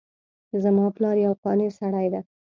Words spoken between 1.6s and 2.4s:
سړی ده